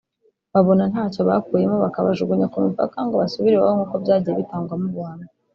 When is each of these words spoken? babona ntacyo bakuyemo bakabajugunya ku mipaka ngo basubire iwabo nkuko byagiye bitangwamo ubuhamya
babona 0.53 0.83
ntacyo 0.91 1.21
bakuyemo 1.29 1.75
bakabajugunya 1.85 2.47
ku 2.51 2.57
mipaka 2.67 2.97
ngo 3.05 3.15
basubire 3.21 3.55
iwabo 3.57 3.73
nkuko 3.77 3.95
byagiye 4.03 4.33
bitangwamo 4.39 4.85
ubuhamya 4.89 5.29